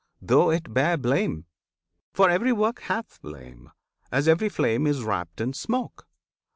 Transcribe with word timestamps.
though 0.19 0.49
it 0.49 0.73
bear 0.73 0.97
blame! 0.97 1.45
For 2.11 2.27
every 2.27 2.51
work 2.51 2.79
hath 2.79 3.21
blame, 3.21 3.69
as 4.11 4.27
every 4.27 4.49
flame 4.49 4.87
Is 4.87 5.03
wrapped 5.03 5.39
in 5.39 5.53
smoke! 5.53 6.07